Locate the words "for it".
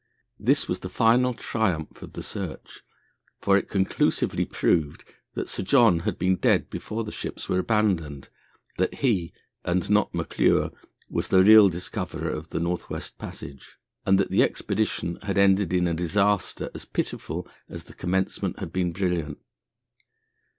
3.39-3.69